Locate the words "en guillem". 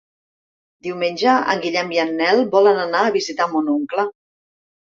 1.53-1.93